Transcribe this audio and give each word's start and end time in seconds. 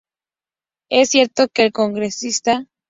Es 0.89 1.09
cierto 1.09 1.47
que, 1.53 1.61
el 1.65 1.71
congresista? 1.73 2.65